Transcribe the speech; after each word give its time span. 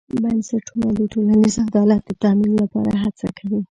بنسټونه 0.23 0.87
د 0.97 1.01
ټولنیز 1.11 1.55
عدالت 1.67 2.01
د 2.05 2.11
تامین 2.23 2.53
لپاره 2.63 2.91
هڅه 3.03 3.27
کوي. 3.37 3.59